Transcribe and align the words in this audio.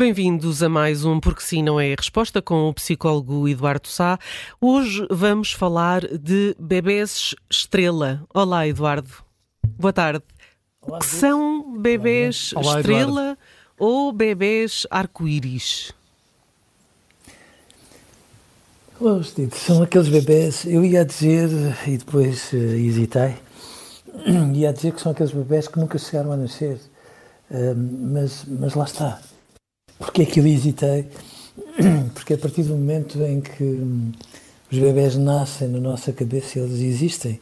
Bem-vindos 0.00 0.62
a 0.62 0.68
mais 0.70 1.04
um 1.04 1.20
Porque 1.20 1.42
Sim 1.42 1.62
Não 1.62 1.78
é 1.78 1.92
a 1.92 1.94
Resposta 1.94 2.40
com 2.40 2.70
o 2.70 2.72
psicólogo 2.72 3.46
Eduardo 3.46 3.86
Sá. 3.86 4.18
Hoje 4.58 5.06
vamos 5.10 5.52
falar 5.52 6.00
de 6.16 6.56
bebês 6.58 7.34
estrela. 7.50 8.24
Olá, 8.32 8.66
Eduardo. 8.66 9.10
Boa 9.78 9.92
tarde. 9.92 10.24
Olá, 10.80 11.00
que 11.00 11.04
são 11.04 11.78
bebês 11.78 12.54
Olá, 12.54 12.78
estrela 12.78 13.20
Eduardo. 13.20 13.38
ou 13.78 14.10
bebês 14.10 14.86
arco-íris? 14.90 15.92
Olá, 18.98 19.20
São 19.52 19.82
aqueles 19.82 20.08
bebês, 20.08 20.64
eu 20.64 20.82
ia 20.82 21.04
dizer, 21.04 21.50
e 21.86 21.98
depois 21.98 22.50
uh, 22.54 22.56
hesitei, 22.56 23.34
ia 24.54 24.72
dizer 24.72 24.94
que 24.94 25.00
são 25.02 25.12
aqueles 25.12 25.32
bebês 25.32 25.68
que 25.68 25.78
nunca 25.78 25.98
chegaram 25.98 26.32
a 26.32 26.38
nascer. 26.38 26.80
Uh, 27.50 27.76
mas, 27.76 28.46
mas 28.48 28.74
lá 28.74 28.84
está 28.84 29.20
porque 30.00 30.22
é 30.22 30.24
que 30.24 30.40
eu 30.40 30.46
hesitei? 30.46 31.06
Porque 32.14 32.34
a 32.34 32.38
partir 32.38 32.62
do 32.62 32.70
momento 32.74 33.22
em 33.22 33.40
que 33.40 33.62
hum, 33.62 34.12
os 34.72 34.78
bebés 34.78 35.14
nascem 35.16 35.68
na 35.68 35.78
nossa 35.78 36.10
cabeça, 36.10 36.58
eles 36.58 36.80
existem. 36.80 37.38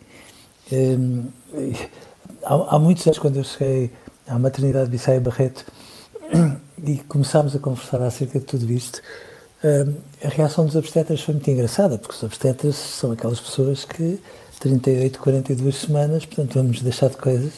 Hum, 0.72 1.24
há, 2.44 2.74
há, 2.74 2.78
muitos 2.78 3.06
anos, 3.06 3.18
quando 3.18 3.36
eu 3.36 3.44
cheguei 3.44 3.92
à 4.26 4.38
maternidade 4.38 4.86
de 4.86 4.90
Bissaia 4.90 5.20
Barreto 5.20 5.64
e 6.84 6.96
começámos 7.08 7.54
a 7.54 7.60
conversar 7.60 8.02
acerca 8.02 8.40
de 8.40 8.44
tudo 8.44 8.70
isto, 8.72 9.00
hum, 9.64 9.94
a 10.24 10.28
reação 10.28 10.66
dos 10.66 10.74
obstetras 10.74 11.20
foi 11.20 11.34
muito 11.34 11.48
engraçada, 11.48 11.96
porque 11.96 12.16
os 12.16 12.22
obstetras 12.24 12.74
são 12.74 13.12
aquelas 13.12 13.38
pessoas 13.38 13.84
que 13.84 14.18
38, 14.58 15.18
42 15.20 15.76
semanas, 15.76 16.26
portanto 16.26 16.54
vamos 16.54 16.82
deixar 16.82 17.08
de 17.08 17.16
coisas, 17.16 17.52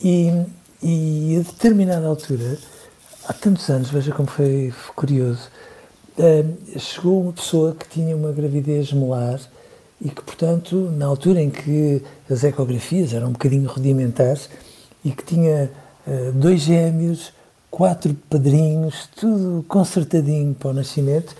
e, 0.00 0.30
e 0.80 1.36
a 1.40 1.50
determinada 1.50 2.06
altura 2.06 2.56
há 3.26 3.32
tantos 3.32 3.68
anos, 3.68 3.90
veja 3.90 4.12
como 4.12 4.28
foi 4.28 4.72
curioso, 4.94 5.48
uh, 6.18 6.78
chegou 6.78 7.22
uma 7.22 7.32
pessoa 7.32 7.74
que 7.74 7.88
tinha 7.88 8.16
uma 8.16 8.32
gravidez 8.32 8.92
molar 8.92 9.40
e 10.00 10.08
que, 10.08 10.22
portanto, 10.22 10.92
na 10.96 11.06
altura 11.06 11.42
em 11.42 11.50
que 11.50 12.02
as 12.30 12.44
ecografias 12.44 13.12
eram 13.12 13.28
um 13.28 13.32
bocadinho 13.32 13.68
rudimentares 13.68 14.48
e 15.04 15.10
que 15.10 15.24
tinha 15.24 15.70
uh, 16.06 16.32
dois 16.32 16.60
gêmeos, 16.60 17.32
quatro 17.70 18.14
padrinhos, 18.30 19.08
tudo 19.16 19.64
consertadinho 19.66 20.54
para 20.54 20.70
o 20.70 20.72
nascimento, 20.72 21.34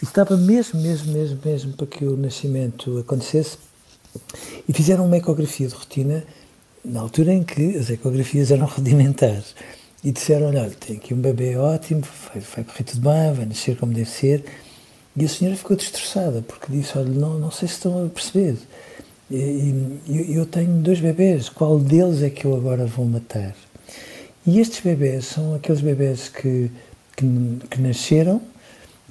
e 0.00 0.04
estava 0.04 0.36
mesmo, 0.36 0.80
mesmo, 0.80 1.12
mesmo, 1.12 1.38
mesmo 1.44 1.72
para 1.72 1.86
que 1.86 2.04
o 2.04 2.16
nascimento 2.16 2.98
acontecesse, 2.98 3.58
e 4.66 4.72
fizeram 4.72 5.04
uma 5.04 5.18
ecografia 5.18 5.68
de 5.68 5.74
rotina 5.74 6.24
na 6.84 7.00
altura 7.00 7.34
em 7.34 7.42
que 7.42 7.76
as 7.76 7.90
ecografias 7.90 8.50
eram 8.50 8.64
rudimentares 8.66 9.54
e 10.02 10.12
disseram: 10.12 10.48
Olha, 10.48 10.70
tem 10.70 10.96
aqui 10.96 11.14
um 11.14 11.20
bebê 11.20 11.56
ótimo, 11.56 12.02
vai, 12.32 12.42
vai 12.42 12.64
correr 12.64 12.84
tudo 12.84 13.00
bem, 13.00 13.32
vai 13.32 13.46
nascer 13.46 13.76
como 13.76 13.92
deve 13.92 14.10
ser. 14.10 14.44
E 15.16 15.24
a 15.24 15.28
senhora 15.28 15.56
ficou 15.56 15.76
destroçada, 15.76 16.42
porque 16.42 16.66
disse: 16.70 16.96
Olha, 16.96 17.10
não, 17.10 17.38
não 17.38 17.50
sei 17.50 17.68
se 17.68 17.74
estão 17.74 18.04
a 18.04 18.08
perceber. 18.08 18.56
E, 19.30 19.34
e, 20.06 20.34
eu 20.34 20.46
tenho 20.46 20.72
dois 20.80 21.00
bebês, 21.00 21.48
qual 21.48 21.78
deles 21.78 22.22
é 22.22 22.30
que 22.30 22.44
eu 22.44 22.56
agora 22.56 22.86
vou 22.86 23.04
matar? 23.04 23.54
E 24.46 24.58
estes 24.60 24.80
bebês 24.80 25.26
são 25.26 25.54
aqueles 25.54 25.82
bebês 25.82 26.28
que, 26.28 26.70
que, 27.14 27.58
que 27.70 27.80
nasceram, 27.80 28.40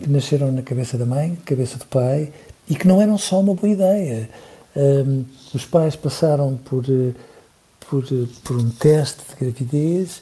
que 0.02 0.10
nasceram 0.10 0.52
na 0.52 0.64
cabeça 0.64 0.98
da 0.98 1.06
mãe, 1.06 1.38
cabeça 1.46 1.78
do 1.78 1.86
pai, 1.86 2.32
e 2.68 2.76
que 2.76 2.88
não 2.88 3.00
eram 3.00 3.18
só 3.18 3.40
uma 3.40 3.54
boa 3.54 3.72
ideia. 3.72 4.30
Um, 4.76 5.26
os 5.54 5.66
pais 5.66 5.96
passaram 5.96 6.58
por, 6.58 6.84
eh, 6.86 7.14
por, 7.88 8.04
eh, 8.04 8.28
por 8.44 8.58
um 8.58 8.70
teste 8.70 9.22
de 9.30 9.46
gravidez 9.46 10.22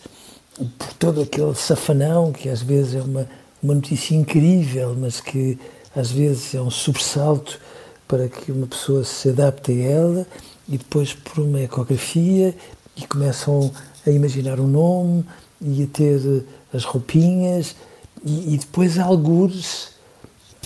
por 0.78 0.94
todo 0.94 1.22
aquele 1.22 1.54
safanão 1.56 2.32
que 2.32 2.50
às 2.50 2.62
vezes 2.62 2.96
é 2.96 3.02
uma, 3.02 3.28
uma 3.62 3.76
notícia 3.76 4.16
incrível, 4.16 4.96
mas 4.98 5.20
que 5.20 5.60
às 5.96 6.12
vezes 6.12 6.56
é 6.56 6.62
um 6.62 6.72
sobressalto 6.72 7.60
para 8.08 8.28
que 8.28 8.52
uma 8.52 8.68
pessoa 8.68 9.04
se 9.04 9.30
adapte 9.30 9.72
a 9.72 9.84
ela 9.86 10.28
e 10.68 10.78
depois 10.78 11.14
por 11.14 11.44
uma 11.44 11.62
ecografia 11.62 12.56
e 12.96 13.06
começam 13.08 13.72
a 14.06 14.10
imaginar 14.10 14.60
o 14.60 14.64
um 14.64 14.68
nome 14.68 15.26
e 15.62 15.84
a 15.84 15.88
ter 15.88 16.46
as 16.74 16.84
roupinhas 16.84 17.76
e, 18.24 18.54
e 18.54 18.58
depois 18.58 18.98
algures, 18.98 19.90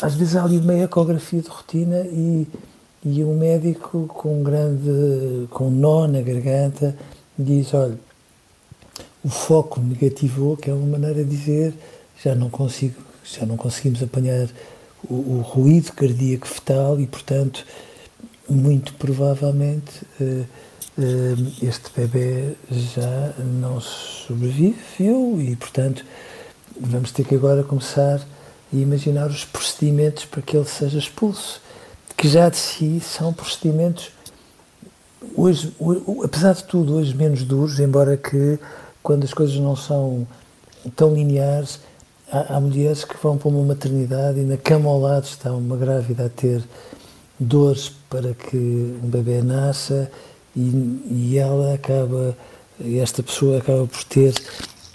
às 0.01 0.16
vezes 0.16 0.35
há 0.35 0.44
ali 0.44 0.57
uma 0.57 0.75
ecografia 0.75 1.41
de 1.41 1.50
rotina 1.50 2.01
e, 2.01 2.47
e 3.03 3.23
um 3.23 3.38
médico 3.38 4.06
com 4.07 4.39
um 4.39 4.44
grande, 4.44 5.47
com 5.50 5.67
um 5.67 5.71
nó 5.71 6.07
na 6.07 6.21
garganta 6.21 6.95
diz, 7.38 7.73
olha, 7.73 7.97
o 9.24 9.30
foco 9.30 9.80
negativou, 9.81 10.56
que 10.56 10.69
é 10.69 10.74
uma 10.74 10.97
maneira 10.97 11.24
de 11.24 11.30
dizer 11.35 11.74
já 12.24 12.35
não 12.35 12.50
consigo, 12.50 12.96
já 13.24 13.46
não 13.46 13.57
conseguimos 13.57 14.02
apanhar 14.03 14.50
o, 15.03 15.13
o 15.13 15.41
ruído 15.41 15.91
cardíaco 15.94 16.47
fetal 16.47 17.00
e, 17.00 17.07
portanto, 17.07 17.66
muito 18.50 18.94
provavelmente 18.94 20.03
uh, 20.19 20.46
uh, 20.97 21.53
este 21.62 21.91
bebê 21.96 22.56
já 22.69 23.34
não 23.62 23.80
sobreviveu 23.80 25.40
e, 25.41 25.56
portanto, 25.56 26.03
vamos 26.80 27.12
ter 27.12 27.25
que 27.25 27.36
agora 27.36 27.63
começar 27.63 28.19
a 28.72 28.75
imaginar 28.75 29.28
os 29.28 29.46
procedimentos 29.46 30.25
para 30.25 30.41
que 30.41 30.56
ele 30.56 30.66
seja 30.66 30.97
expulso, 30.97 31.62
que 32.18 32.28
já 32.28 32.50
de 32.50 32.57
si 32.57 33.00
são 33.00 33.34
procedimentos 33.34 34.12
hoje, 35.36 35.74
hoje 35.80 36.03
apesar 36.24 36.53
de 36.53 36.63
tudo, 36.66 36.96
hoje 36.96 37.16
menos 37.16 37.44
duros, 37.44 37.80
embora 37.80 38.18
que 38.18 38.59
quando 39.02 39.24
as 39.24 39.34
coisas 39.34 39.56
não 39.58 39.76
são 39.76 40.28
tão 40.96 41.14
lineares, 41.14 41.80
há, 42.32 42.56
há, 42.56 42.60
mulheres 42.60 43.04
que 43.04 43.16
vão 43.22 43.38
para 43.38 43.50
uma 43.50 43.64
maternidade 43.64 44.40
e 44.40 44.44
na 44.44 44.58
cama 44.58 44.90
ao 44.90 45.00
lado 45.00 45.26
está 45.26 45.52
uma 45.52 45.78
grávida 45.78 46.26
a 46.26 46.30
ter 46.30 46.64
dores 47.40 47.92
para 48.10 48.34
que 48.34 48.58
um 48.58 49.08
bebê 49.08 49.42
nasça 49.42 50.12
e, 50.56 50.60
e 51.32 51.38
ela 51.38 51.74
acaba, 51.74 52.36
esta 52.84 53.24
pessoa 53.24 53.60
acaba 53.60 53.88
por 53.88 54.04
ter 54.04 54.34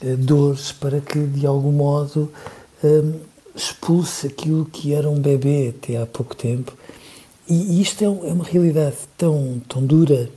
uh, 0.02 0.16
dores 0.16 0.72
para 0.72 1.00
que 1.00 1.18
de 1.26 1.46
algum 1.46 1.72
modo 1.72 2.30
um, 2.82 3.14
expulse 3.54 4.26
aquilo 4.26 4.66
que 4.66 4.92
era 4.92 5.08
um 5.08 5.18
bebê 5.18 5.74
até 5.76 5.96
há 5.96 6.06
pouco 6.06 6.34
tempo. 6.34 6.72
E, 7.48 7.78
e 7.78 7.82
isto 7.82 8.02
é, 8.02 8.06
é 8.06 8.32
uma 8.32 8.44
realidade 8.44 8.96
tão, 9.16 9.62
tão 9.68 9.84
dura 9.84 10.28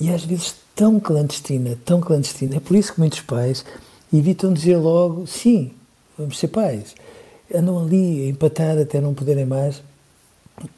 e 0.00 0.10
às 0.10 0.24
vezes 0.24 0.54
tão 0.78 1.00
clandestina, 1.00 1.76
tão 1.84 2.00
clandestina. 2.00 2.54
É 2.54 2.60
por 2.60 2.76
isso 2.76 2.94
que 2.94 3.00
muitos 3.00 3.20
pais 3.22 3.64
evitam 4.14 4.52
dizer 4.52 4.76
logo 4.76 5.26
sim, 5.26 5.72
vamos 6.16 6.38
ser 6.38 6.46
pais. 6.46 6.94
Andam 7.52 7.80
ali 7.80 8.22
a 8.22 8.28
empatar 8.28 8.78
até 8.78 9.00
não 9.00 9.12
poderem 9.12 9.44
mais, 9.44 9.82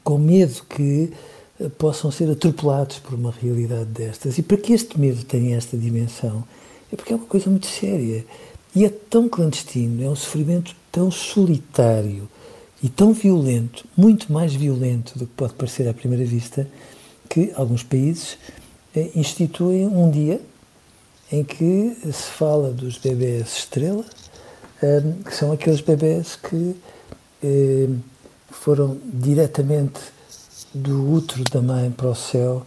com 0.03 0.17
medo 0.17 0.63
que 0.67 1.13
eh, 1.59 1.69
possam 1.77 2.09
ser 2.09 2.31
atropelados 2.31 2.97
por 2.97 3.13
uma 3.13 3.31
realidade 3.31 3.85
destas. 3.85 4.39
E 4.39 4.41
para 4.41 4.57
que 4.57 4.73
este 4.73 4.99
medo 4.99 5.23
tenha 5.23 5.55
esta 5.55 5.77
dimensão? 5.77 6.43
É 6.91 6.95
porque 6.95 7.13
é 7.13 7.15
uma 7.15 7.27
coisa 7.27 7.47
muito 7.47 7.67
séria. 7.67 8.25
E 8.75 8.83
é 8.83 8.89
tão 8.89 9.29
clandestino, 9.29 10.03
é 10.03 10.09
um 10.09 10.15
sofrimento 10.15 10.75
tão 10.91 11.11
solitário 11.11 12.27
e 12.81 12.89
tão 12.89 13.13
violento, 13.13 13.85
muito 13.95 14.33
mais 14.33 14.55
violento 14.55 15.19
do 15.19 15.27
que 15.27 15.33
pode 15.33 15.53
parecer 15.53 15.87
à 15.87 15.93
primeira 15.93 16.25
vista, 16.25 16.67
que 17.29 17.51
alguns 17.55 17.83
países 17.83 18.37
eh, 18.95 19.09
instituem 19.15 19.87
um 19.87 20.09
dia 20.09 20.41
em 21.31 21.43
que 21.43 21.97
se 22.11 22.31
fala 22.31 22.71
dos 22.71 22.97
bebés 22.97 23.57
estrela, 23.57 24.03
eh, 24.81 25.01
que 25.23 25.33
são 25.33 25.51
aqueles 25.51 25.79
bebés 25.79 26.35
que 26.35 26.75
eh, 27.43 27.87
foram 28.49 28.97
diretamente 29.05 29.99
do 30.73 31.09
útero 31.13 31.43
da 31.45 31.61
mãe 31.61 31.89
para 31.89 32.09
o 32.09 32.15
céu 32.15 32.65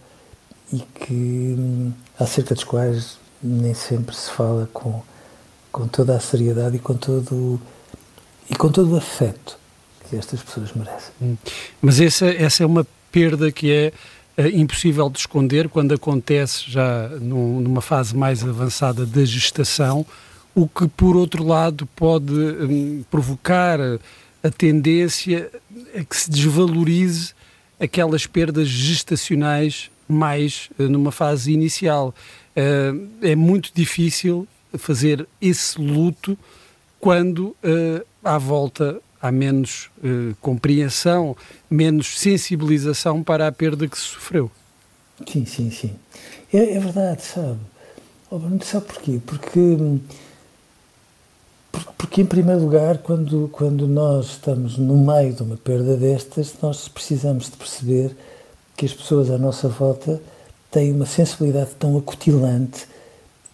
e 0.73 0.79
que 0.79 1.55
hum, 1.57 1.91
acerca 2.19 2.55
dos 2.55 2.63
quais 2.63 3.17
nem 3.41 3.73
sempre 3.73 4.15
se 4.15 4.31
fala 4.31 4.67
com, 4.73 5.01
com 5.71 5.87
toda 5.87 6.15
a 6.15 6.19
seriedade 6.19 6.77
e 6.77 6.79
com 6.79 6.95
todo 6.95 7.61
e 8.49 8.55
com 8.55 8.71
todo 8.71 8.93
o 8.93 8.97
afeto 8.97 9.57
que 10.09 10.15
estas 10.15 10.41
pessoas 10.41 10.73
merecem. 10.73 11.11
Hum. 11.21 11.37
Mas 11.81 11.99
essa, 11.99 12.25
essa 12.25 12.63
é 12.63 12.65
uma 12.65 12.85
perda 13.11 13.51
que 13.51 13.71
é 13.71 13.85
é 13.85 13.91
impossível 14.53 15.09
de 15.09 15.19
esconder 15.19 15.69
quando 15.69 15.93
acontece 15.93 16.69
já 16.69 17.09
num, 17.21 17.61
numa 17.61 17.81
fase 17.81 18.15
mais 18.15 18.43
avançada 18.43 19.05
da 19.05 19.23
gestação, 19.23 20.05
o 20.53 20.67
que, 20.67 20.87
por 20.87 21.15
outro 21.15 21.43
lado, 21.43 21.85
pode 21.95 22.33
um, 22.33 23.03
provocar 23.09 23.79
a 24.43 24.49
tendência 24.49 25.49
a 25.97 26.03
que 26.03 26.15
se 26.15 26.29
desvalorize 26.29 27.33
aquelas 27.79 28.25
perdas 28.25 28.67
gestacionais 28.67 29.89
mais 30.07 30.69
uh, 30.79 30.83
numa 30.83 31.11
fase 31.11 31.51
inicial. 31.51 32.13
Uh, 32.55 33.09
é 33.21 33.35
muito 33.35 33.71
difícil 33.73 34.47
fazer 34.77 35.27
esse 35.41 35.79
luto 35.79 36.37
quando 36.99 37.47
uh, 37.47 38.05
à 38.23 38.37
volta 38.37 39.01
há 39.27 39.31
menos 39.31 39.89
uh, 40.03 40.35
compreensão, 40.39 41.35
menos 41.69 42.19
sensibilização 42.19 43.23
para 43.23 43.47
a 43.47 43.51
perda 43.51 43.87
que 43.87 43.97
se 43.97 44.03
sofreu. 44.03 44.51
Sim, 45.27 45.45
sim, 45.45 45.71
sim. 45.71 45.95
É, 46.53 46.73
é 46.73 46.79
verdade, 46.79 47.23
sabe? 47.23 47.59
Oh, 48.29 48.37
não 48.37 48.59
sabe 48.61 48.85
porquê? 48.85 49.19
Porque, 49.25 49.77
porque, 51.97 52.21
em 52.21 52.25
primeiro 52.25 52.61
lugar, 52.61 52.99
quando, 52.99 53.49
quando 53.51 53.87
nós 53.87 54.27
estamos 54.27 54.77
no 54.77 54.97
meio 54.97 55.33
de 55.33 55.41
uma 55.41 55.57
perda 55.57 55.95
destas, 55.97 56.53
nós 56.61 56.87
precisamos 56.87 57.45
de 57.45 57.57
perceber 57.57 58.15
que 58.75 58.85
as 58.85 58.93
pessoas 58.93 59.29
à 59.31 59.37
nossa 59.37 59.67
volta 59.67 60.21
têm 60.69 60.91
uma 60.91 61.05
sensibilidade 61.05 61.71
tão 61.79 61.97
acutilante 61.97 62.87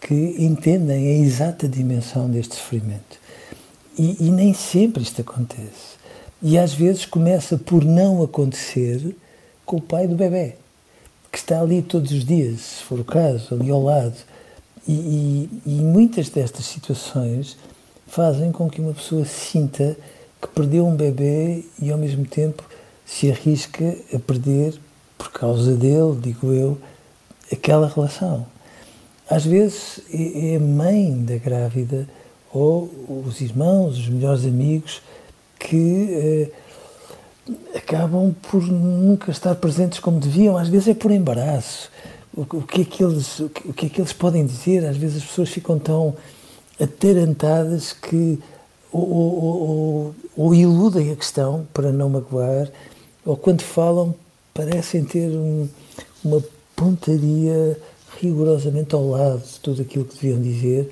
que 0.01 0.35
entendem 0.39 1.07
a 1.07 1.19
exata 1.23 1.67
dimensão 1.67 2.29
deste 2.29 2.55
sofrimento. 2.55 3.20
E, 3.97 4.27
e, 4.27 4.31
nem 4.31 4.53
sempre 4.53 5.03
isto 5.03 5.21
acontece. 5.21 5.99
E 6.41 6.57
às 6.57 6.73
vezes 6.73 7.05
começa 7.05 7.57
por 7.57 7.83
não 7.83 8.23
acontecer 8.23 9.15
com 9.65 9.77
o 9.77 9.81
pai 9.81 10.07
do 10.07 10.15
bebê, 10.15 10.55
que 11.31 11.37
está 11.37 11.61
ali 11.61 11.81
todos 11.81 12.11
os 12.11 12.25
dias, 12.25 12.61
se 12.61 12.83
for 12.83 12.99
o 12.99 13.05
caso, 13.05 13.53
ali 13.53 13.69
ao 13.69 13.83
lado. 13.83 14.15
E, 14.87 14.93
e, 14.93 15.49
e 15.65 15.71
muitas 15.71 16.29
destas 16.29 16.65
situações 16.65 17.57
fazem 18.07 18.51
com 18.51 18.69
que 18.69 18.81
uma 18.81 18.93
pessoa 18.93 19.25
sinta 19.25 19.95
que 20.41 20.47
perdeu 20.47 20.87
um 20.87 20.95
bebê 20.95 21.63
e 21.79 21.91
ao 21.91 21.97
mesmo 21.97 22.25
tempo 22.25 22.63
se 23.05 23.31
arrisca 23.31 23.95
a 24.13 24.19
perder, 24.19 24.73
por 25.17 25.31
causa 25.31 25.75
dele, 25.75 26.17
digo 26.19 26.51
eu, 26.51 26.77
aquela 27.51 27.87
relação. 27.87 28.45
Às 29.29 29.45
vezes 29.45 30.01
é, 30.11 30.53
é 30.53 30.55
a 30.55 30.59
mãe 30.59 31.23
da 31.23 31.37
grávida 31.37 32.07
ou 32.53 32.89
os 33.25 33.41
irmãos, 33.41 33.97
os 33.97 34.09
melhores 34.09 34.45
amigos, 34.45 35.01
que 35.59 36.07
eh, 36.11 36.51
acabam 37.75 38.35
por 38.49 38.61
nunca 38.63 39.31
estar 39.31 39.55
presentes 39.55 39.99
como 39.99 40.19
deviam, 40.19 40.57
às 40.57 40.67
vezes 40.67 40.89
é 40.89 40.93
por 40.93 41.11
embaraço. 41.11 41.89
O, 42.33 42.41
o, 42.41 42.61
que 42.63 42.81
é 42.81 42.85
que 42.85 43.03
eles, 43.03 43.39
o, 43.39 43.49
que, 43.49 43.67
o 43.67 43.73
que 43.73 43.85
é 43.85 43.89
que 43.89 44.01
eles 44.01 44.13
podem 44.13 44.45
dizer? 44.45 44.85
Às 44.85 44.97
vezes 44.97 45.17
as 45.17 45.23
pessoas 45.23 45.49
ficam 45.49 45.77
tão 45.77 46.15
atarantadas 46.79 47.93
que 47.93 48.39
ou, 48.91 49.09
ou, 49.09 49.43
ou, 49.43 50.15
ou, 50.35 50.55
iludem 50.55 51.11
a 51.11 51.15
questão 51.15 51.65
para 51.73 51.91
não 51.91 52.09
magoar, 52.09 52.69
ou 53.25 53.37
quando 53.37 53.61
falam 53.61 54.13
parecem 54.53 55.05
ter 55.05 55.29
um, 55.29 55.67
uma 56.23 56.43
pontaria 56.75 57.77
rigorosamente 58.19 58.93
ao 58.93 59.07
lado 59.07 59.41
de 59.41 59.59
tudo 59.59 59.81
aquilo 59.81 60.05
que 60.05 60.15
deviam 60.15 60.41
dizer 60.41 60.91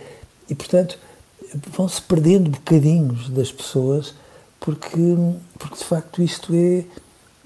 e, 0.50 0.56
portanto, 0.56 0.98
vão-se 1.76 2.02
perdendo 2.02 2.50
bocadinhos 2.50 3.30
das 3.30 3.52
pessoas 3.52 4.14
porque, 4.60 4.98
porque 5.58 5.78
de 5.78 5.84
facto 5.84 6.22
isto 6.22 6.54
é 6.54 6.84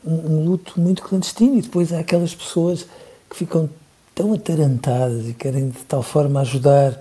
um, 0.03 0.13
um, 0.13 0.45
luto 0.45 0.79
muito 0.79 1.01
clandestino 1.01 1.57
e 1.57 1.61
depois 1.61 1.93
há 1.93 1.99
aquelas 1.99 2.33
pessoas 2.33 2.85
que 3.29 3.37
ficam 3.37 3.69
tão 4.15 4.33
atarantadas 4.33 5.27
e 5.27 5.33
querem 5.33 5.69
de 5.69 5.79
tal 5.79 6.03
forma 6.03 6.41
ajudar, 6.41 6.99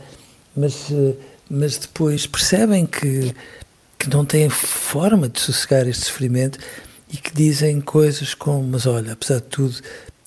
mas, 0.57 0.89
mas 1.49 1.79
depois 1.79 2.27
percebem 2.27 2.87
que, 2.87 3.35
que 3.99 4.09
não 4.09 4.25
têm 4.25 4.49
forma 4.49 5.29
de 5.29 5.41
sossegar 5.41 5.87
este 5.89 6.05
sofrimento 6.05 6.59
e 7.13 7.17
que 7.17 7.35
dizem 7.35 7.81
coisas 7.81 8.35
como, 8.35 8.63
mas 8.63 8.87
olha, 8.87 9.13
apesar 9.13 9.37
de 9.37 9.47
tudo, 9.49 9.81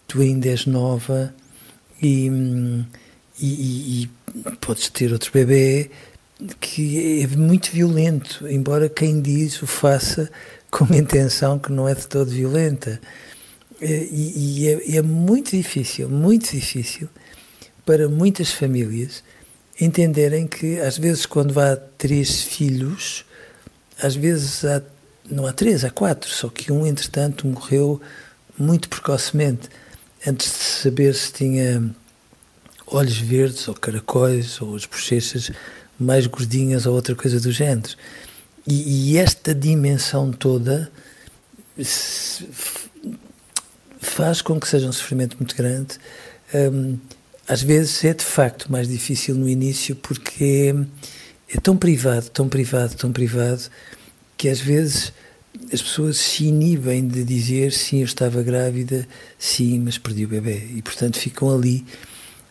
tu 0.07 0.21
ainda 0.21 0.47
és 0.49 0.65
nova 0.65 1.33
e, 2.01 2.27
e, 3.39 3.47
e, 3.47 4.03
e 4.03 4.55
podes 4.57 4.89
ter 4.89 5.11
outro 5.11 5.31
bebê, 5.33 5.89
que 6.59 7.21
é 7.21 7.27
muito 7.27 7.71
violento, 7.71 8.47
embora 8.47 8.89
quem 8.89 9.21
diz 9.21 9.61
o 9.61 9.67
faça 9.67 10.29
com 10.69 10.83
uma 10.83 10.97
intenção 10.97 11.57
que 11.57 11.71
não 11.71 11.87
é 11.87 11.95
de 11.95 12.07
todo 12.07 12.29
violenta. 12.29 12.99
E, 13.81 14.61
e 14.63 14.67
é, 14.67 14.97
é, 14.97 15.01
muito 15.01 15.51
difícil, 15.51 16.09
muito 16.09 16.51
difícil 16.51 17.09
para 17.85 18.07
muitas 18.07 18.51
famílias 18.51 19.23
entenderem 19.79 20.47
que, 20.47 20.79
às 20.79 20.97
vezes, 20.97 21.25
quando 21.25 21.59
há 21.59 21.75
três 21.75 22.41
filhos, 22.41 23.25
às 24.01 24.15
vezes 24.15 24.63
há, 24.63 24.81
não 25.29 25.45
há 25.45 25.51
três, 25.51 25.83
há 25.83 25.89
quatro, 25.89 26.29
só 26.29 26.47
que 26.47 26.71
um, 26.71 26.87
entretanto, 26.87 27.45
morreu 27.45 28.01
muito 28.57 28.87
precocemente, 28.87 29.69
antes 30.25 30.47
de 30.47 30.63
saber 30.63 31.13
se 31.13 31.33
tinha 31.33 31.93
olhos 32.87 33.17
verdes 33.17 33.67
ou 33.67 33.73
caracóis 33.73 34.61
ou 34.61 34.75
as 34.75 34.85
bochechas 34.85 35.51
mais 35.99 36.27
gordinhas 36.27 36.85
ou 36.85 36.93
outra 36.93 37.15
coisa 37.15 37.39
do 37.39 37.51
género. 37.51 37.95
E, 38.67 39.11
e 39.11 39.17
esta 39.17 39.53
dimensão 39.53 40.31
toda 40.31 40.91
faz 43.99 44.41
com 44.41 44.59
que 44.59 44.67
seja 44.67 44.87
um 44.87 44.91
sofrimento 44.91 45.37
muito 45.37 45.55
grande. 45.55 45.97
Um, 46.53 46.97
às 47.47 47.61
vezes 47.61 48.03
é 48.03 48.13
de 48.13 48.23
facto 48.23 48.71
mais 48.71 48.87
difícil 48.87 49.35
no 49.35 49.47
início 49.47 49.95
porque 49.95 50.73
é, 51.53 51.59
tão 51.59 51.77
privado, 51.77 52.29
tão 52.29 52.49
privado, 52.49 52.95
tão 52.95 53.11
privado, 53.11 53.63
que 54.35 54.49
às 54.49 54.59
vezes 54.59 55.13
as 55.71 55.81
pessoas 55.81 56.17
se 56.17 56.45
inibem 56.45 57.07
de 57.07 57.23
dizer 57.23 57.71
sim, 57.71 57.99
eu 57.99 58.05
estava 58.05 58.41
grávida, 58.41 59.07
sim, 59.37 59.79
mas 59.79 59.97
perdi 59.97 60.25
o 60.25 60.27
bebê. 60.27 60.67
E 60.75 60.81
portanto 60.81 61.19
ficam 61.19 61.53
ali 61.53 61.85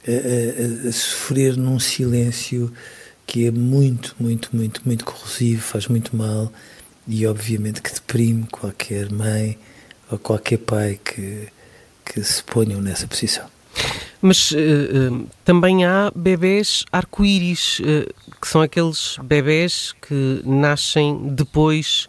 a, 0.07 0.87
a, 0.87 0.89
a 0.89 0.93
sofrer 0.93 1.57
num 1.57 1.79
silêncio 1.81 2.73
que 3.27 3.47
é 3.47 3.51
muito, 3.51 4.15
muito, 4.19 4.55
muito, 4.55 4.83
muito 4.85 5.05
corrosivo, 5.05 5.63
faz 5.63 5.89
muito 5.89 6.17
mal 6.17 6.53
e 7.07 7.27
obviamente 7.27 7.83
que 7.83 7.93
deprime 7.93 8.47
qualquer 8.51 9.11
mãe 9.11 9.59
ou 10.11 10.19
qualquer 10.19 10.59
pai 10.59 10.99
que, 11.03 11.49
que 12.05 12.23
se 12.23 12.43
ponham 12.43 12.81
nessa 12.81 13.07
posição. 13.07 13.47
Mas 14.21 14.53
uh, 14.53 14.57
uh, 14.57 15.29
também 15.45 15.85
há 15.85 16.11
bebés 16.15 16.85
arco-íris, 16.91 17.81
uh, 17.81 18.41
que 18.41 18.49
são 18.49 18.63
aqueles 18.63 19.19
bebés 19.23 19.95
que 20.01 20.41
nascem 20.45 21.29
depois 21.29 22.09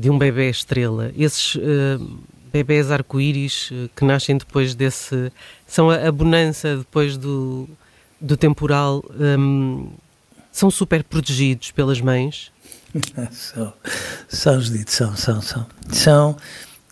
de 0.00 0.08
um 0.08 0.16
bebê 0.16 0.48
estrela. 0.48 1.12
Esses 1.14 1.58
bebés 2.50 2.90
arco-íris 2.90 3.70
que 3.94 4.02
nascem 4.02 4.38
depois 4.38 4.74
desse. 4.74 5.30
são 5.66 5.90
a, 5.90 6.08
a 6.08 6.10
bonança 6.10 6.78
depois 6.78 7.18
do, 7.18 7.68
do 8.20 8.36
temporal 8.36 9.04
um, 9.18 9.90
são 10.50 10.70
super 10.70 11.04
protegidos 11.04 11.70
pelas 11.70 12.00
mães? 12.00 12.50
são, 13.30 13.72
são, 14.28 14.60
Judite, 14.60 14.92
são, 14.92 15.14
são, 15.16 15.42
são. 15.42 15.66
São, 15.90 16.36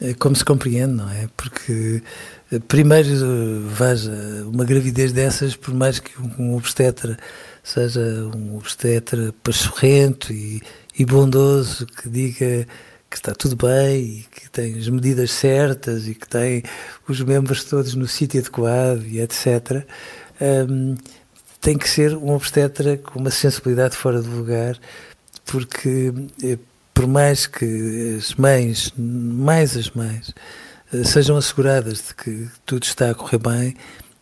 eh, 0.00 0.14
como 0.14 0.37
se 0.37 0.45
compreende, 0.45 0.93
não 0.93 1.09
é? 1.09 1.28
Porque, 1.37 2.02
eh, 2.52 2.59
primeiro, 2.69 3.09
veja, 3.69 4.12
uma 4.47 4.64
gravidez 4.64 5.12
dessas, 5.12 5.57
por 5.57 5.73
mais 5.73 5.99
que 5.99 6.12
um 6.38 6.54
obstetra 6.54 7.16
seja 7.62 8.00
um 8.37 8.57
obstetra 8.57 9.35
pachorrento 9.43 10.31
e, 10.33 10.62
e 10.99 11.04
bondoso, 11.07 11.87
que 11.87 12.09
diga 12.11 12.66
que 13.09 13.16
está 13.16 13.33
tudo 13.33 13.57
bem 13.57 14.02
e 14.02 14.26
que 14.31 14.50
tem 14.50 14.76
as 14.76 14.88
medidas 14.88 15.31
certas 15.31 16.07
e 16.09 16.14
que 16.14 16.28
tem 16.28 16.62
os 17.09 17.21
membros 17.21 17.64
todos 17.64 17.95
no 17.95 18.09
sítio 18.09 18.40
adequado 18.40 19.04
e 19.07 19.21
etc 19.21 19.87
um, 20.41 20.97
tem 21.61 21.79
que 21.79 21.88
ser 21.88 22.14
um 22.17 22.31
obstetra 22.35 22.99
com 22.99 23.19
uma 23.19 23.31
sensibilidade 23.31 23.97
fora 23.97 24.21
do 24.21 24.31
lugar, 24.31 24.79
porque 25.47 26.12
eh, 26.43 26.59
por 26.93 27.07
mais 27.07 27.47
que 27.47 28.17
as 28.19 28.35
mães, 28.35 28.93
mais 28.97 29.76
as 29.76 29.91
mães, 29.91 30.35
eh, 30.93 31.05
sejam 31.05 31.37
asseguradas 31.37 32.09
de 32.09 32.14
que 32.14 32.49
tudo 32.67 32.85
está 32.85 33.11
a 33.11 33.14
correr 33.14 33.38
bem, 33.38 33.76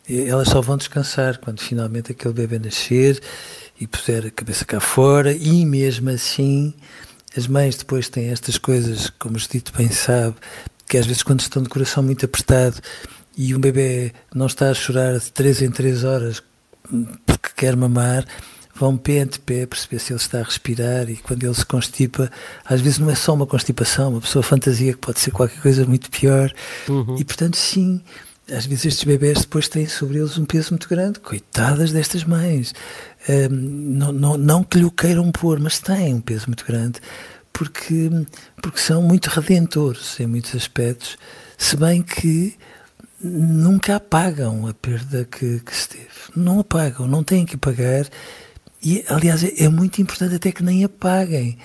eh, 0.09 0.28
elas 0.28 0.49
só 0.49 0.61
vão 0.61 0.76
descansar 0.76 1.38
quando 1.38 1.61
finalmente 1.61 2.12
aquele 2.12 2.33
bebê 2.33 2.61
nascer 2.61 3.21
e 3.81 3.88
puser 3.88 4.26
a 4.26 4.31
cabeça 4.31 4.64
cá 4.64 4.78
fora, 4.78 5.33
e 5.33 5.66
mesmo 5.66 6.11
assim 6.11 6.73
as 7.37 7.47
mães 7.49 7.76
depois 7.76 8.09
têm 8.09 8.28
estas 8.28 8.57
coisas, 8.57 9.11
como 9.11 9.37
o 9.37 9.40
dito 9.40 9.73
bem 9.76 9.90
sabe, 9.90 10.37
que 10.87 10.97
às 10.97 11.07
vezes 11.07 11.23
quando 11.23 11.40
estão 11.40 11.62
de 11.62 11.69
coração 11.69 12.02
muito 12.02 12.25
apertado 12.25 12.81
e 13.36 13.54
um 13.54 13.58
bebê 13.58 14.12
não 14.34 14.46
está 14.46 14.70
a 14.70 14.74
chorar 14.74 15.18
de 15.18 15.32
3 15.32 15.62
em 15.62 15.70
3 15.70 16.04
horas 16.04 16.42
porque 17.26 17.48
quer 17.56 17.76
mamar, 17.76 18.26
vão 18.74 18.96
pé 18.96 19.20
ante 19.20 19.38
pé 19.38 19.66
perceber 19.66 19.98
se 19.98 20.12
ele 20.12 20.20
está 20.20 20.40
a 20.40 20.42
respirar 20.42 21.08
e 21.08 21.16
quando 21.16 21.44
ele 21.44 21.54
se 21.54 21.64
constipa, 21.64 22.30
às 22.64 22.80
vezes 22.80 22.98
não 22.98 23.10
é 23.10 23.14
só 23.14 23.34
uma 23.34 23.46
constipação, 23.46 24.10
uma 24.10 24.20
pessoa 24.20 24.42
fantasia 24.42 24.92
que 24.92 24.98
pode 24.98 25.20
ser 25.20 25.30
qualquer 25.30 25.60
coisa 25.60 25.86
muito 25.86 26.10
pior. 26.10 26.52
Uhum. 26.88 27.16
E 27.18 27.24
portanto, 27.24 27.56
sim, 27.56 28.00
às 28.50 28.66
vezes 28.66 28.86
estes 28.86 29.04
bebés 29.04 29.42
depois 29.42 29.68
têm 29.68 29.86
sobre 29.86 30.18
eles 30.18 30.36
um 30.36 30.44
peso 30.44 30.70
muito 30.70 30.88
grande. 30.88 31.20
Coitadas 31.20 31.92
destas 31.92 32.24
mães. 32.24 32.74
Um, 33.28 33.48
não, 33.50 34.12
não, 34.12 34.36
não 34.36 34.64
que 34.64 34.78
lhe 34.78 34.84
o 34.84 34.90
queiram 34.90 35.30
pôr, 35.30 35.60
mas 35.60 35.78
têm 35.78 36.14
um 36.14 36.20
peso 36.20 36.46
muito 36.48 36.66
grande 36.66 37.00
porque, 37.52 38.10
porque 38.62 38.80
são 38.80 39.02
muito 39.02 39.26
redentores 39.26 40.18
em 40.18 40.26
muitos 40.26 40.54
aspectos, 40.54 41.16
se 41.58 41.76
bem 41.76 42.02
que 42.02 42.56
nunca 43.22 43.96
apagam 43.96 44.66
a 44.66 44.74
perda 44.74 45.24
que, 45.24 45.60
que 45.60 45.74
se 45.74 45.88
teve. 45.88 46.08
Não 46.34 46.60
apagam, 46.60 47.06
não 47.06 47.22
têm 47.22 47.46
que 47.46 47.56
pagar. 47.56 48.06
E, 48.82 49.04
aliás, 49.08 49.44
é, 49.44 49.64
é 49.64 49.68
muito 49.68 50.02
importante 50.02 50.34
até 50.34 50.50
que 50.50 50.62
nem 50.62 50.84
apaguem, 50.84 51.56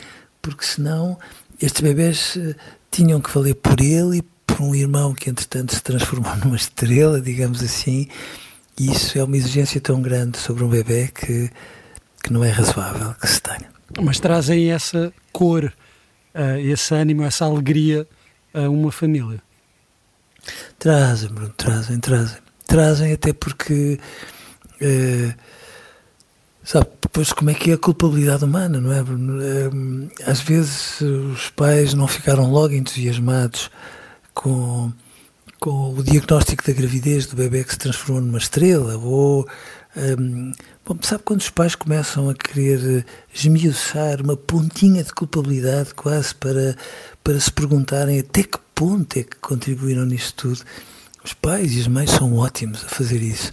porque 0.42 0.64
senão 0.64 1.18
estes 1.60 1.82
bebés 1.82 2.38
eh, 2.38 2.56
tinham 2.92 3.20
que 3.20 3.34
valer 3.34 3.56
por 3.56 3.82
ele 3.82 4.20
e 4.20 4.22
por 4.46 4.62
um 4.62 4.76
irmão 4.76 5.14
que, 5.14 5.30
entretanto, 5.30 5.74
se 5.74 5.82
transformou 5.82 6.36
numa 6.38 6.56
estrela, 6.56 7.20
digamos 7.20 7.64
assim. 7.64 8.08
E 8.80 8.92
isso 8.92 9.18
é 9.18 9.24
uma 9.24 9.36
exigência 9.36 9.82
tão 9.82 10.02
grande 10.02 10.38
sobre 10.38 10.64
um 10.64 10.70
bebê 10.70 11.08
que, 11.08 11.50
que 12.24 12.32
não 12.32 12.44
é 12.44 12.50
razoável 12.50 13.16
que 13.16 13.28
se 13.28 13.42
tenha. 13.42 13.70
Mas 14.00 14.20
trazem 14.20 14.72
essa 14.72 15.12
cor, 15.32 15.74
uh, 16.36 16.60
esse 16.60 16.94
ânimo, 16.94 17.24
essa 17.24 17.46
alegria 17.46 18.08
a 18.54 18.70
uma 18.70 18.92
família. 18.92 19.42
Trazem, 20.80 21.30
Bruno, 21.30 21.54
trazem, 21.56 22.00
trazem. 22.00 22.38
Trazem 22.68 23.14
até 23.14 23.34
porque. 23.34 24.00
Uh, 24.82 25.34
sabe, 26.64 26.88
depois 27.02 27.32
como 27.32 27.50
é 27.50 27.54
que 27.54 27.72
é 27.72 27.74
a 27.74 27.78
culpabilidade 27.78 28.44
humana, 28.44 28.80
não 28.80 28.92
é, 28.92 29.02
Bruno? 29.02 29.40
Uh, 29.40 30.10
às 30.26 30.42
vezes 30.42 31.02
os 31.02 31.50
pais 31.50 31.94
não 31.94 32.08
ficaram 32.08 32.52
logo 32.52 32.74
entusiasmados 32.74 33.72
com, 34.34 34.92
com 35.60 35.96
o 35.96 36.04
diagnóstico 36.04 36.66
da 36.66 36.74
gravidez 36.74 37.26
do 37.26 37.36
bebê 37.36 37.64
que 37.64 37.72
se 37.72 37.80
transformou 37.80 38.22
numa 38.22 38.38
estrela, 38.38 38.98
ou 38.98 39.48
um, 39.96 40.52
bom, 40.88 40.98
sabe 41.02 41.24
quando 41.24 41.42
os 41.42 41.50
pais 41.50 41.76
começam 41.76 42.30
a 42.30 42.34
querer 42.34 43.06
esmiuçar 43.34 44.22
uma 44.22 44.38
pontinha 44.38 45.04
de 45.04 45.14
culpabilidade 45.14 45.94
quase 45.94 46.34
para, 46.36 46.76
para 47.24 47.40
se 47.40 47.52
perguntarem 47.52 48.20
até 48.20 48.44
que 48.44 48.58
ponto 48.74 49.20
é 49.20 49.24
que 49.24 49.36
contribuíram 49.38 50.06
nisto 50.06 50.50
tudo. 50.50 50.62
Os 51.24 51.34
pais 51.34 51.76
e 51.76 51.82
as 51.82 51.88
mães 51.88 52.12
são 52.12 52.38
ótimos 52.38 52.86
a 52.86 52.88
fazer 52.88 53.22
isso. 53.22 53.52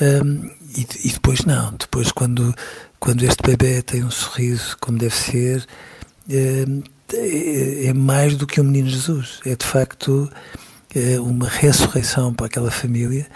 Um, 0.00 0.50
e, 0.76 0.86
e, 1.04 1.12
depois 1.12 1.44
não, 1.44 1.72
depois 1.74 2.10
quando, 2.10 2.52
quando 2.98 3.22
este 3.22 3.42
bebê 3.44 3.80
tem 3.80 4.02
um 4.02 4.10
sorriso 4.10 4.76
como 4.80 4.98
deve 4.98 5.14
ser, 5.14 5.64
um, 6.28 6.82
é, 7.12 7.86
é, 7.86 7.92
mais 7.92 8.36
do 8.36 8.46
que 8.46 8.60
um 8.60 8.64
menino 8.64 8.88
Jesus. 8.88 9.40
É 9.46 9.54
de 9.54 9.64
facto 9.64 10.28
é 10.94 11.20
uma 11.20 11.48
ressurreição 11.48 12.34
para 12.34 12.46
aquela 12.46 12.70
família, 12.70 13.28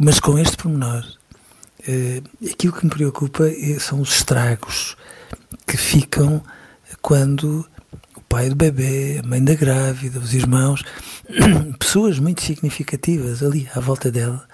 mas 0.00 0.20
com 0.20 0.38
este 0.38 0.56
pormenor. 0.56 1.04
É, 1.86 2.22
aquilo 2.50 2.72
que 2.72 2.84
me 2.84 2.90
preocupa 2.90 3.46
é, 3.48 3.78
são 3.78 4.00
os 4.00 4.16
estragos 4.16 4.96
que 5.66 5.76
ficam 5.76 6.42
quando 7.02 7.66
o 8.16 8.20
pai 8.22 8.48
do 8.48 8.56
bebê, 8.56 9.20
a 9.22 9.26
mãe 9.26 9.44
da 9.44 9.54
grávida, 9.54 10.18
os 10.18 10.32
irmãos, 10.32 10.82
pessoas 11.78 12.18
muito 12.18 12.42
significativas 12.42 13.42
ali 13.42 13.68
à 13.74 13.80
volta 13.80 14.10
dela, 14.10 14.46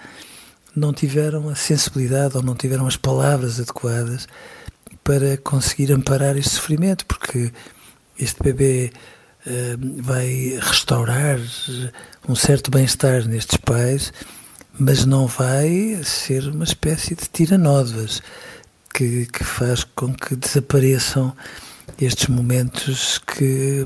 não 0.75 0.93
tiveram 0.93 1.49
a 1.49 1.55
sensibilidade 1.55 2.35
ou 2.35 2.43
não 2.43 2.55
tiveram 2.55 2.87
as 2.87 2.97
palavras 2.97 3.59
adequadas 3.59 4.27
para 5.03 5.37
conseguir 5.37 5.91
amparar 5.91 6.37
este 6.37 6.51
sofrimento, 6.51 7.05
porque 7.05 7.51
este 8.17 8.41
bebê 8.43 8.91
uh, 9.45 10.01
vai 10.01 10.59
restaurar 10.61 11.39
um 12.27 12.35
certo 12.35 12.69
bem-estar 12.69 13.25
nestes 13.27 13.57
pais, 13.57 14.13
mas 14.81 15.05
não 15.05 15.27
vai 15.27 16.01
ser 16.03 16.47
uma 16.47 16.63
espécie 16.63 17.13
de 17.13 17.29
tiranódoas 17.31 18.19
que, 18.91 19.27
que 19.27 19.43
faz 19.43 19.83
com 19.83 20.11
que 20.11 20.35
desapareçam 20.35 21.35
estes 21.99 22.27
momentos 22.27 23.19
que 23.19 23.85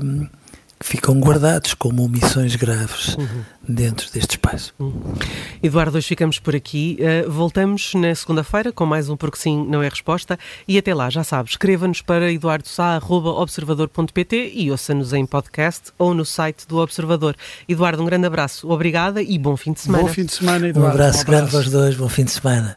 ficam 0.80 1.18
guardados 1.18 1.74
como 1.74 2.04
omissões 2.04 2.54
graves 2.56 3.16
uhum. 3.16 3.42
dentro 3.66 4.12
deste 4.12 4.32
espaço. 4.32 4.74
Uhum. 4.78 5.14
Eduardo, 5.62 5.96
hoje 5.96 6.06
ficamos 6.06 6.38
por 6.38 6.54
aqui. 6.54 6.98
Uh, 7.00 7.30
voltamos 7.30 7.94
na 7.94 8.14
segunda-feira 8.14 8.70
com 8.72 8.84
mais 8.84 9.08
um 9.08 9.16
Porque 9.16 9.38
Sim 9.38 9.64
Não 9.68 9.82
É 9.82 9.88
Resposta 9.88 10.38
e 10.68 10.76
até 10.78 10.94
lá, 10.94 11.10
já 11.10 11.24
sabes, 11.24 11.52
escreva-nos 11.52 12.02
para 12.02 12.30
eduardosá.observador.pt 12.30 14.52
e 14.54 14.70
ouça-nos 14.70 15.12
em 15.12 15.26
podcast 15.26 15.92
ou 15.98 16.14
no 16.14 16.24
site 16.24 16.68
do 16.68 16.78
Observador. 16.78 17.34
Eduardo, 17.68 18.00
um 18.02 18.06
grande 18.06 18.26
abraço, 18.26 18.70
obrigada 18.70 19.20
e 19.22 19.38
bom 19.38 19.56
fim 19.56 19.72
de 19.72 19.80
semana. 19.80 20.04
Bom 20.04 20.10
fim 20.10 20.24
de 20.24 20.32
semana, 20.32 20.68
Eduardo. 20.68 20.88
Um 20.88 20.92
abraço, 20.92 21.18
um 21.18 21.22
abraço. 21.22 21.26
grande 21.26 21.50
para 21.50 21.60
os 21.60 21.70
dois, 21.70 21.96
bom 21.96 22.08
fim 22.08 22.24
de 22.24 22.30
semana. 22.32 22.76